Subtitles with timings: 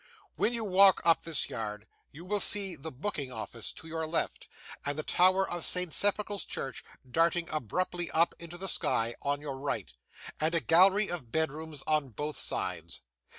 [0.35, 4.47] When you walk up this yard, you will see the booking office on your left,
[4.83, 9.59] and the tower of St Sepulchre's church, darting abruptly up into the sky, on your
[9.59, 9.93] right,
[10.39, 13.01] and a gallery of bedrooms on both sides.